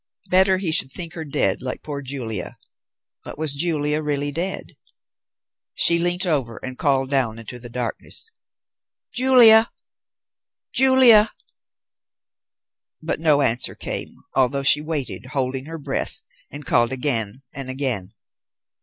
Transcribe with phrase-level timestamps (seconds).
[0.31, 2.57] Better he should think her dead, like poor Julia.
[3.23, 4.75] But was Julia really dead?
[5.75, 8.31] She leant over and called down into the darkness:
[9.13, 9.69] "Julia!
[10.73, 11.31] Julia!"
[12.99, 18.15] But no answer came, although she waited, holding her breath, and called again and again.